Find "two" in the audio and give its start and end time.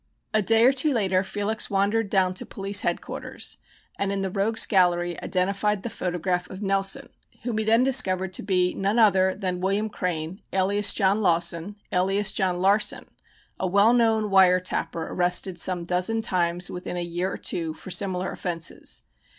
0.73-0.91, 17.37-17.75